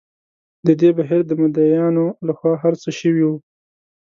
د 0.65 0.67
دې 0.81 0.89
بهیر 0.97 1.21
د 1.27 1.31
مدعییانو 1.41 2.05
له 2.27 2.33
خوا 2.37 2.53
هر 2.63 2.73
څه 2.81 2.89
شوي 2.99 3.23
وو. 3.25 3.35